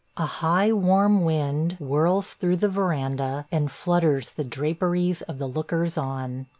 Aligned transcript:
A 0.17 0.25
high, 0.25 0.71
warm 0.73 1.23
wind 1.23 1.73
whirls 1.79 2.33
through 2.33 2.55
the 2.57 2.67
veranda 2.69 3.45
and 3.51 3.71
flutters 3.71 4.31
the 4.31 4.43
draperies 4.43 5.21
of 5.21 5.37
the 5.37 5.47
lookers 5.47 5.95
on. 5.95 6.47